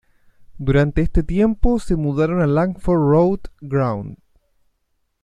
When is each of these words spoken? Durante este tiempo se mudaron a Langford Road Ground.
Durante 0.57 1.01
este 1.01 1.21
tiempo 1.21 1.77
se 1.77 1.95
mudaron 1.95 2.41
a 2.41 2.47
Langford 2.47 2.99
Road 3.11 3.39
Ground. 3.61 4.17